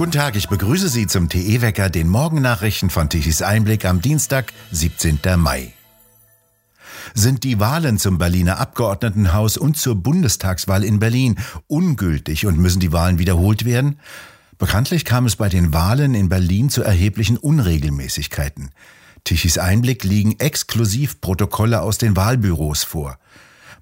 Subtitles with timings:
[0.00, 5.18] Guten Tag, ich begrüße Sie zum TE-Wecker, den Morgennachrichten von Tichys Einblick am Dienstag, 17.
[5.36, 5.74] Mai.
[7.12, 12.92] Sind die Wahlen zum Berliner Abgeordnetenhaus und zur Bundestagswahl in Berlin ungültig und müssen die
[12.92, 14.00] Wahlen wiederholt werden?
[14.56, 18.70] Bekanntlich kam es bei den Wahlen in Berlin zu erheblichen Unregelmäßigkeiten.
[19.24, 23.18] Tichys Einblick liegen exklusiv Protokolle aus den Wahlbüros vor.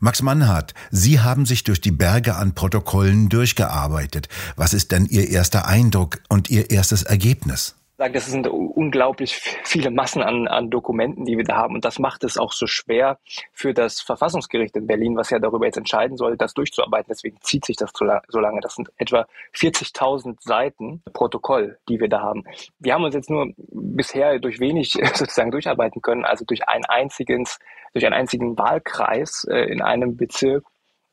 [0.00, 4.28] Max Mannhardt, Sie haben sich durch die Berge an Protokollen durchgearbeitet.
[4.54, 7.77] Was ist denn Ihr erster Eindruck und Ihr erstes Ergebnis?
[7.98, 9.34] Das sind unglaublich
[9.64, 11.74] viele Massen an, an Dokumenten, die wir da haben.
[11.74, 13.18] Und das macht es auch so schwer
[13.52, 17.08] für das Verfassungsgericht in Berlin, was ja darüber jetzt entscheiden soll, das durchzuarbeiten.
[17.10, 18.60] Deswegen zieht sich das so lange.
[18.60, 22.44] Das sind etwa 40.000 Seiten Protokoll, die wir da haben.
[22.78, 27.58] Wir haben uns jetzt nur bisher durch wenig sozusagen durcharbeiten können, also durch ein einziges
[27.94, 30.64] durch einen einzigen Wahlkreis äh, in einem Bezirk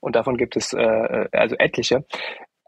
[0.06, 2.06] und davon gibt es äh, äh, also etliche.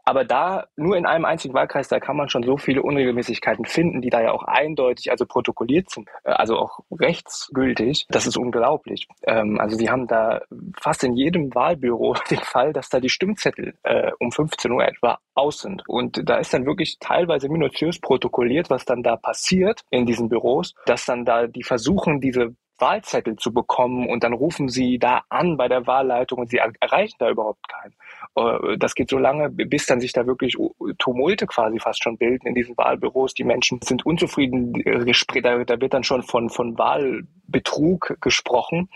[0.08, 4.00] Aber da nur in einem einzigen Wahlkreis, da kann man schon so viele Unregelmäßigkeiten finden,
[4.00, 8.06] die da ja auch eindeutig, also protokolliert sind, äh, also auch rechtsgültig.
[8.08, 9.06] Das ist unglaublich.
[9.24, 10.40] Ähm, also sie haben da
[10.80, 15.18] fast in jedem Wahlbüro den Fall, dass da die Stimmzettel äh, um 15 Uhr etwa
[15.34, 15.86] aus sind.
[15.86, 20.74] Und da ist dann wirklich teilweise minutiös protokolliert, was dann da passiert in diesen Büros,
[20.86, 25.56] dass dann da die versuchen, diese Wahlzettel zu bekommen und dann rufen sie da an
[25.56, 27.94] bei der Wahlleitung und sie erreichen da überhaupt keinen.
[28.36, 30.56] Äh, das geht so lange, bis dann sich da wirklich
[30.98, 33.34] Tumulte quasi fast schon bilden in diesen Wahlbüros.
[33.34, 38.88] Die Menschen sind unzufrieden, da wird dann schon von, von Wahlbetrug gesprochen.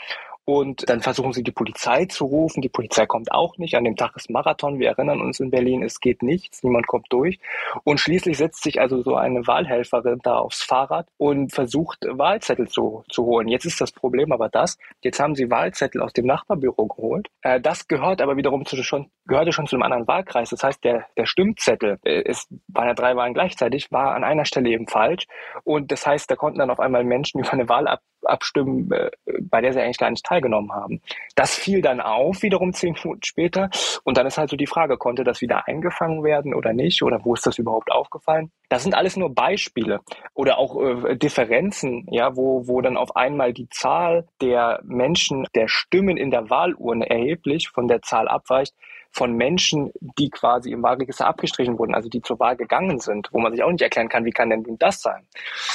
[0.44, 2.62] Und dann versuchen sie die Polizei zu rufen.
[2.62, 3.76] Die Polizei kommt auch nicht.
[3.76, 4.80] An dem Tag ist Marathon.
[4.80, 6.64] Wir erinnern uns in Berlin, es geht nichts.
[6.64, 7.38] Niemand kommt durch.
[7.84, 13.04] Und schließlich setzt sich also so eine Wahlhelferin da aufs Fahrrad und versucht Wahlzettel zu,
[13.08, 13.46] zu holen.
[13.46, 14.78] Jetzt ist das Problem aber das.
[15.00, 17.28] Jetzt haben sie Wahlzettel aus dem Nachbarbüro geholt.
[17.42, 20.50] Äh, das gehört aber wiederum zu schon, gehörte schon zu einem anderen Wahlkreis.
[20.50, 24.70] Das heißt, der, der Stimmzettel ist bei einer drei Wahlen gleichzeitig, war an einer Stelle
[24.70, 25.26] eben falsch.
[25.62, 29.10] Und das heißt, da konnten dann auf einmal Menschen über eine Wahl ab, abstimmen, äh,
[29.40, 31.00] bei der sie eigentlich gar nicht teilgenommen haben.
[31.34, 33.70] Das fiel dann auf, wiederum zehn Minuten später.
[34.04, 37.02] Und dann ist halt so die Frage, konnte das wieder eingefangen werden oder nicht?
[37.02, 38.50] Oder wo ist das überhaupt aufgefallen?
[38.68, 40.00] Das sind alles nur Beispiele
[40.34, 45.68] oder auch äh, Differenzen, ja, wo, wo dann auf einmal die Zahl der Menschen, der
[45.68, 48.74] Stimmen in der Wahlurne erheblich von der Zahl abweicht,
[49.12, 53.38] von Menschen, die quasi im Wahlregister abgestrichen wurden, also die zur Wahl gegangen sind, wo
[53.38, 55.26] man sich auch nicht erklären kann, wie kann denn das sein?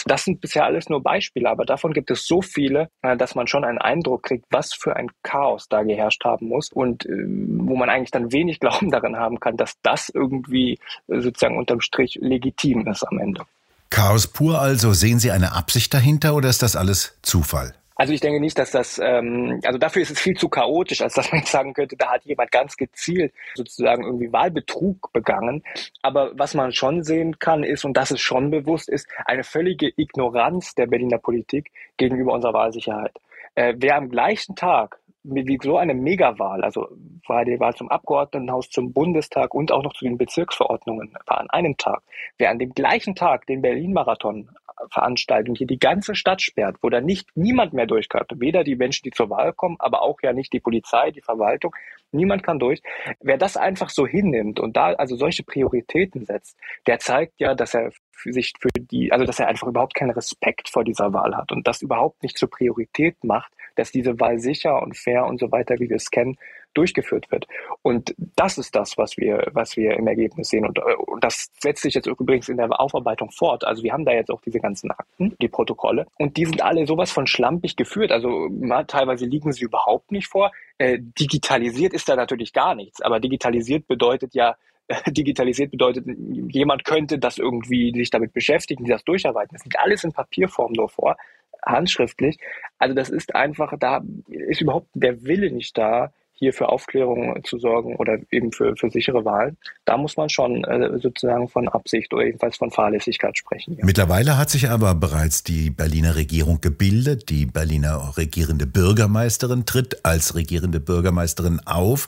[0.06, 3.48] Das sind bisher alles nur Beispiele, aber davon gibt es so viele, äh, dass man
[3.48, 7.76] schon einen Eindruck kriegt, was für ein Chaos da geherrscht haben muss und äh, wo
[7.76, 12.18] man eigentlich dann wenig Glauben darin haben kann, dass das irgendwie äh, sozusagen unterm Strich
[12.22, 13.44] legitim ist am Ende.
[13.90, 14.94] Chaos pur also.
[14.94, 17.74] Sehen Sie eine Absicht dahinter oder ist das alles Zufall?
[17.98, 21.16] Also ich denke nicht, dass das, ähm, also dafür ist es viel zu chaotisch, als
[21.16, 25.64] dass man sagen könnte, da hat jemand ganz gezielt sozusagen irgendwie Wahlbetrug begangen.
[26.04, 29.92] Aber was man schon sehen kann, ist, und das ist schon bewusst, ist eine völlige
[29.98, 33.14] Ignoranz der Berliner Politik gegenüber unserer Wahlsicherheit.
[33.56, 36.88] Äh, wer am gleichen Tag wie so eine Megawahl, also
[37.28, 41.50] war die Wahl zum Abgeordnetenhaus, zum Bundestag und auch noch zu den Bezirksverordnungen war an
[41.50, 42.02] einem Tag.
[42.38, 44.50] Wer an dem gleichen Tag den Berlin-Marathon
[44.92, 48.76] Veranstaltung hier die ganze Stadt sperrt, wo da nicht niemand mehr durch kann, weder die
[48.76, 51.76] Menschen, die zur Wahl kommen, aber auch ja nicht die Polizei, die Verwaltung,
[52.12, 52.82] niemand kann durch.
[53.20, 57.74] Wer das einfach so hinnimmt und da also solche Prioritäten setzt, der zeigt ja, dass
[57.74, 61.36] er für sich für die, also dass er einfach überhaupt keinen Respekt vor dieser Wahl
[61.36, 65.40] hat und das überhaupt nicht zur Priorität macht, dass diese Wahl sicher und fair und
[65.40, 66.38] so weiter, wie wir es kennen,
[66.74, 67.48] durchgeführt wird.
[67.82, 70.66] Und das ist das, was wir, was wir im Ergebnis sehen.
[70.66, 73.66] Und, und das setzt sich jetzt übrigens in der Aufarbeitung fort.
[73.66, 76.86] Also wir haben da jetzt auch diese ganzen Akten, die Protokolle, und die sind alle
[76.86, 78.12] sowas von schlampig geführt.
[78.12, 78.50] Also
[78.88, 80.52] teilweise liegen sie überhaupt nicht vor.
[80.78, 84.56] Äh, digitalisiert ist da natürlich gar nichts, aber digitalisiert bedeutet ja,
[85.08, 86.06] digitalisiert bedeutet,
[86.50, 89.56] jemand könnte das irgendwie sich damit beschäftigen, das durcharbeiten.
[89.56, 91.18] Das liegt alles in Papierform nur vor,
[91.66, 92.38] handschriftlich.
[92.78, 97.58] Also das ist einfach, da ist überhaupt der Wille nicht da, hier für Aufklärung zu
[97.58, 102.14] sorgen oder eben für, für sichere Wahlen, da muss man schon äh, sozusagen von Absicht
[102.14, 103.76] oder jedenfalls von Fahrlässigkeit sprechen.
[103.78, 103.86] Ja.
[103.86, 107.30] Mittlerweile hat sich aber bereits die Berliner Regierung gebildet.
[107.30, 112.08] Die Berliner regierende Bürgermeisterin tritt als regierende Bürgermeisterin auf.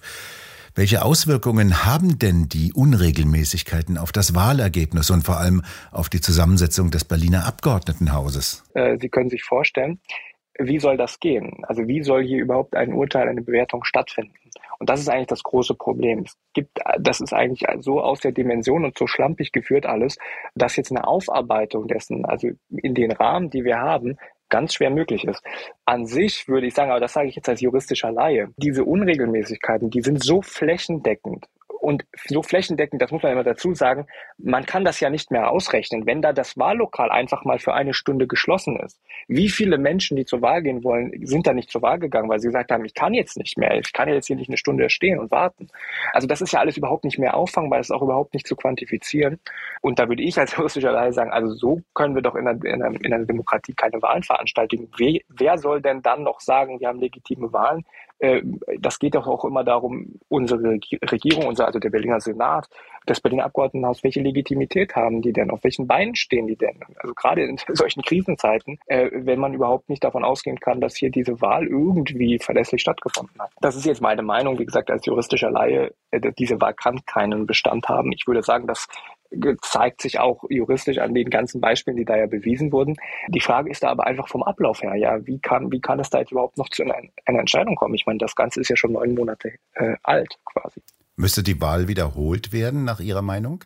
[0.80, 5.62] Welche Auswirkungen haben denn die Unregelmäßigkeiten auf das Wahlergebnis und vor allem
[5.92, 8.64] auf die Zusammensetzung des Berliner Abgeordnetenhauses?
[8.76, 10.00] Äh, Sie können sich vorstellen,
[10.58, 11.66] wie soll das gehen?
[11.68, 14.32] Also wie soll hier überhaupt ein Urteil, eine Bewertung stattfinden?
[14.80, 16.24] Und das ist eigentlich das große Problem.
[16.26, 20.18] Es gibt, das ist eigentlich so aus der Dimension und so schlampig geführt alles,
[20.56, 24.16] dass jetzt eine Aufarbeitung dessen, also in den Rahmen, die wir haben,
[24.50, 25.42] ganz schwer möglich ist.
[25.86, 29.90] An sich würde ich sagen, aber das sage ich jetzt als juristischer Laie, diese Unregelmäßigkeiten,
[29.90, 31.46] die sind so flächendeckend
[31.90, 34.06] Und so flächendeckend, das muss man immer dazu sagen,
[34.38, 37.96] man kann das ja nicht mehr ausrechnen, wenn da das Wahllokal einfach mal für eine
[37.96, 39.02] Stunde geschlossen ist.
[39.28, 42.40] Wie viele Menschen, die zur Wahl gehen wollen, sind da nicht zur Wahl gegangen, weil
[42.40, 44.88] sie gesagt haben, ich kann jetzt nicht mehr, ich kann jetzt hier nicht eine Stunde
[44.92, 45.68] stehen und warten.
[46.14, 48.56] Also das ist ja alles überhaupt nicht mehr auffangbar, das ist auch überhaupt nicht zu
[48.56, 49.40] quantifizieren.
[49.82, 52.64] Und da würde ich als juristischer Leiter sagen, also so können wir doch in einer,
[52.66, 54.92] in einer, in einer Demokratie keine Wahlen veranstalten.
[55.28, 57.84] Wer soll denn dann noch sagen, wir haben legitime Wahlen?
[58.20, 58.42] Äh,
[58.80, 60.80] das geht doch auch immer darum, unsere
[61.12, 62.68] Regierung, unser, also der Berliner Senat,
[63.06, 65.50] das Berliner Abgeordnetenhaus, welche Legitimität haben die denn?
[65.52, 66.80] Auf welchen Beinen stehen die denn?
[66.98, 71.10] Also gerade in solchen Krisenzeiten, äh, wenn man überhaupt nicht davon ausgehen kann, dass hier
[71.10, 73.52] diese Wahl irgendwie verlässlich stattgefunden hat.
[73.62, 77.46] Das ist jetzt meine Meinung, wie gesagt, als juristischer Laie, äh, diese Wahl kann keinen
[77.46, 78.12] Bestand haben.
[78.12, 78.88] Ich würde sagen, dass
[79.62, 82.96] zeigt sich auch juristisch an den ganzen Beispielen, die da ja bewiesen wurden.
[83.28, 86.10] Die Frage ist da aber einfach vom Ablauf her, ja, wie kann, wie kann es
[86.10, 86.96] da jetzt überhaupt noch zu einer,
[87.26, 87.94] einer Entscheidung kommen?
[87.94, 90.82] Ich meine, das Ganze ist ja schon neun Monate äh, alt quasi.
[91.16, 93.64] Müsste die Wahl wiederholt werden, nach Ihrer Meinung?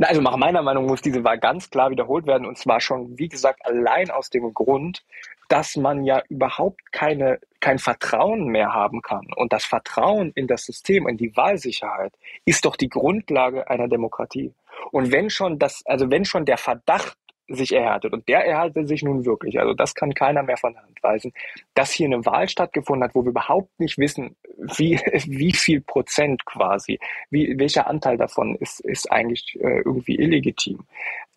[0.00, 3.28] Also nach meiner Meinung muss diese Wahl ganz klar wiederholt werden und zwar schon, wie
[3.28, 5.04] gesagt, allein aus dem Grund,
[5.48, 9.26] dass man ja überhaupt keine, kein Vertrauen mehr haben kann.
[9.36, 12.12] Und das Vertrauen in das System, in die Wahlsicherheit,
[12.44, 14.52] ist doch die Grundlage einer Demokratie.
[14.90, 17.16] Und wenn schon das, also wenn schon der Verdacht
[17.48, 20.82] sich erhärtet, und der erhärtet sich nun wirklich, also das kann keiner mehr von der
[20.82, 21.32] Hand weisen,
[21.74, 26.44] dass hier eine Wahl stattgefunden hat, wo wir überhaupt nicht wissen, wie, wie viel Prozent
[26.44, 26.98] quasi,
[27.30, 30.84] wie, welcher Anteil davon ist, ist eigentlich äh, irgendwie illegitim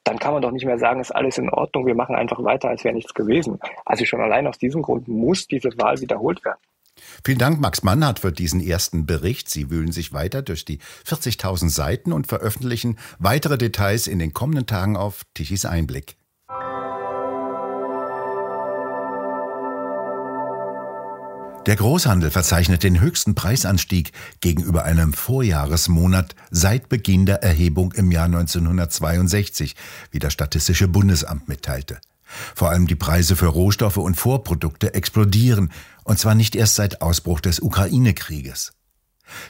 [0.10, 2.70] dann kann man doch nicht mehr sagen, ist alles in Ordnung, wir machen einfach weiter,
[2.70, 3.60] als wäre nichts gewesen.
[3.86, 6.60] Also schon allein aus diesem Grund muss diese Wahl wiederholt werden.
[7.24, 9.50] Vielen Dank, Max Mannhardt, für diesen ersten Bericht.
[9.50, 14.66] Sie wühlen sich weiter durch die 40.000 Seiten und veröffentlichen weitere Details in den kommenden
[14.66, 16.18] Tagen auf Tichys Einblick.
[21.66, 28.26] Der Großhandel verzeichnet den höchsten Preisanstieg gegenüber einem Vorjahresmonat seit Beginn der Erhebung im Jahr
[28.26, 29.76] 1962,
[30.10, 32.00] wie das Statistische Bundesamt mitteilte.
[32.56, 35.72] Vor allem die Preise für Rohstoffe und Vorprodukte explodieren,
[36.04, 38.74] und zwar nicht erst seit Ausbruch des Ukraine-Krieges.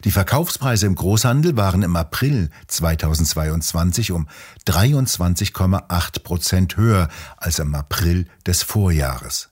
[0.03, 4.27] Die Verkaufspreise im Großhandel waren im April 2022 um
[4.67, 9.49] 23,8 Prozent höher als im April des Vorjahres.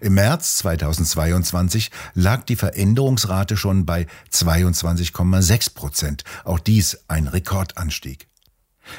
[0.00, 8.28] Im März 2022 lag die Veränderungsrate schon bei 22,6 Prozent, auch dies ein Rekordanstieg.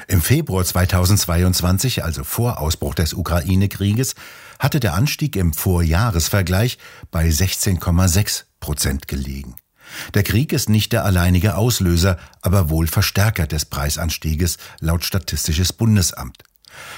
[0.08, 4.14] Im Februar 2022, also vor Ausbruch des Ukraine-Krieges,
[4.58, 6.78] hatte der Anstieg im Vorjahresvergleich
[7.10, 9.56] bei 16,6 Prozent gelegen.
[10.14, 16.42] Der Krieg ist nicht der alleinige Auslöser, aber wohl Verstärker des Preisanstieges laut Statistisches Bundesamt.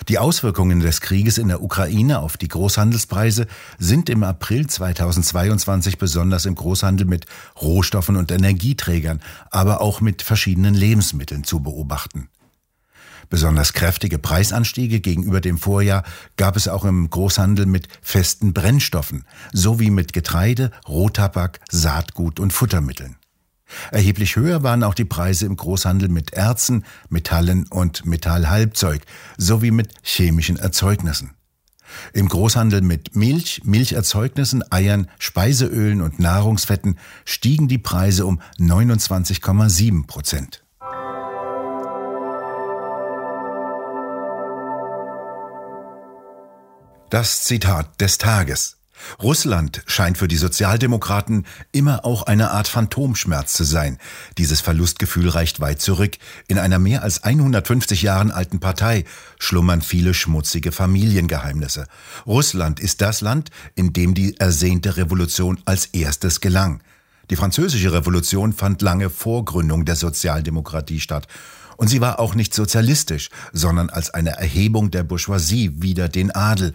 [0.09, 3.47] Die Auswirkungen des Krieges in der Ukraine auf die Großhandelspreise
[3.79, 7.27] sind im April 2022 besonders im Großhandel mit
[7.61, 12.31] Rohstoffen und Energieträgern, aber auch mit verschiedenen Lebensmitteln zu beobachten.
[13.29, 16.05] Besonders kräftige Preisanstiege gegenüber dem Vorjahr
[16.37, 23.17] gab es auch im Großhandel mit festen Brennstoffen sowie mit Getreide, Rohtabak, Saatgut und Futtermitteln.
[23.91, 29.03] Erheblich höher waren auch die Preise im Großhandel mit Erzen, Metallen und Metallhalbzeug
[29.37, 31.33] sowie mit chemischen Erzeugnissen.
[32.13, 40.66] Im Großhandel mit Milch, Milcherzeugnissen, Eiern, Speiseölen und Nahrungsfetten stiegen die Preise um 29,7 Prozent.
[47.11, 48.79] Das Zitat des Tages.
[49.23, 53.99] Russland scheint für die Sozialdemokraten immer auch eine Art Phantomschmerz zu sein.
[54.39, 56.17] Dieses Verlustgefühl reicht weit zurück.
[56.49, 59.05] In einer mehr als 150 Jahren alten Partei
[59.39, 61.87] schlummern viele schmutzige Familiengeheimnisse.
[62.27, 66.81] Russland ist das Land, in dem die ersehnte Revolution als erstes gelang.
[67.31, 71.29] Die französische Revolution fand lange vor Gründung der Sozialdemokratie statt.
[71.77, 76.73] Und sie war auch nicht sozialistisch, sondern als eine Erhebung der Bourgeoisie wider den Adel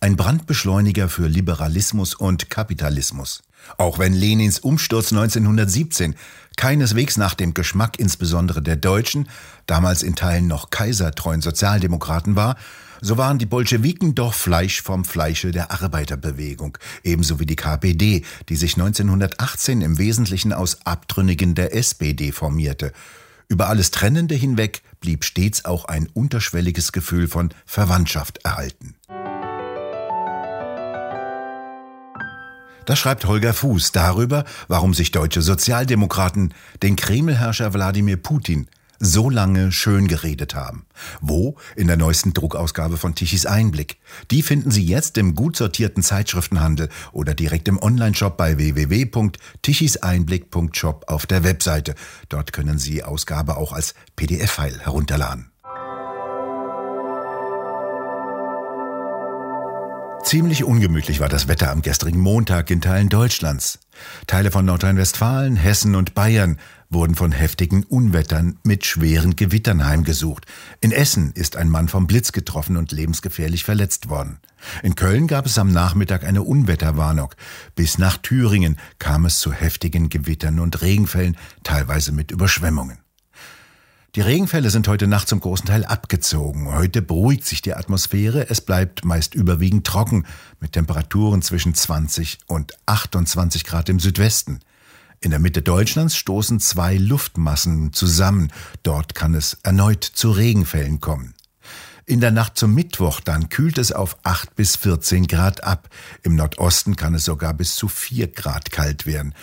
[0.00, 3.42] ein Brandbeschleuniger für Liberalismus und Kapitalismus.
[3.78, 6.16] Auch wenn Lenins Umsturz 1917
[6.56, 9.28] keineswegs nach dem Geschmack insbesondere der Deutschen,
[9.66, 12.56] damals in Teilen noch kaisertreuen Sozialdemokraten war,
[13.00, 18.56] so waren die Bolschewiken doch Fleisch vom Fleische der Arbeiterbewegung, ebenso wie die KPD, die
[18.56, 22.92] sich 1918 im Wesentlichen aus Abtrünnigen der SPD formierte.
[23.52, 28.94] Über alles Trennende hinweg blieb stets auch ein unterschwelliges Gefühl von Verwandtschaft erhalten.
[32.86, 38.68] Da schreibt Holger Fuß darüber, warum sich deutsche Sozialdemokraten den Kremlherrscher Wladimir Putin
[39.02, 40.86] so lange schön geredet haben.
[41.20, 41.56] Wo?
[41.76, 43.96] In der neuesten Druckausgabe von Tichys Einblick.
[44.30, 51.26] Die finden Sie jetzt im gut sortierten Zeitschriftenhandel oder direkt im Onlineshop bei www.tichiseinblick.shop auf
[51.26, 51.94] der Webseite.
[52.28, 55.51] Dort können Sie Ausgabe auch als PDF-File herunterladen.
[60.32, 63.80] Ziemlich ungemütlich war das Wetter am gestrigen Montag in Teilen Deutschlands.
[64.26, 66.58] Teile von Nordrhein-Westfalen, Hessen und Bayern
[66.88, 70.46] wurden von heftigen Unwettern mit schweren Gewittern heimgesucht.
[70.80, 74.38] In Essen ist ein Mann vom Blitz getroffen und lebensgefährlich verletzt worden.
[74.82, 77.34] In Köln gab es am Nachmittag eine Unwetterwarnung.
[77.74, 83.01] Bis nach Thüringen kam es zu heftigen Gewittern und Regenfällen, teilweise mit Überschwemmungen.
[84.14, 86.70] Die Regenfälle sind heute Nacht zum großen Teil abgezogen.
[86.70, 88.50] Heute beruhigt sich die Atmosphäre.
[88.50, 90.26] Es bleibt meist überwiegend trocken
[90.60, 94.60] mit Temperaturen zwischen 20 und 28 Grad im Südwesten.
[95.20, 98.52] In der Mitte Deutschlands stoßen zwei Luftmassen zusammen.
[98.82, 101.32] Dort kann es erneut zu Regenfällen kommen.
[102.04, 105.88] In der Nacht zum Mittwoch dann kühlt es auf 8 bis 14 Grad ab.
[106.22, 109.34] Im Nordosten kann es sogar bis zu 4 Grad kalt werden.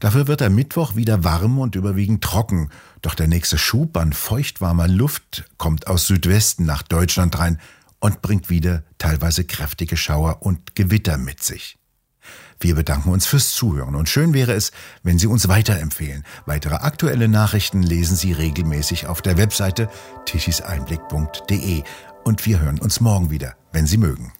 [0.00, 2.70] Dafür wird der Mittwoch wieder warm und überwiegend trocken.
[3.02, 7.58] Doch der nächste Schub an feuchtwarmer Luft kommt aus Südwesten nach Deutschland rein
[7.98, 11.78] und bringt wieder teilweise kräftige Schauer und Gewitter mit sich.
[12.58, 14.72] Wir bedanken uns fürs Zuhören und schön wäre es,
[15.02, 16.24] wenn Sie uns weiterempfehlen.
[16.46, 19.88] Weitere aktuelle Nachrichten lesen Sie regelmäßig auf der Webseite
[20.24, 21.82] tischiseinblick.de
[22.24, 24.32] und wir hören uns morgen wieder, wenn Sie mögen.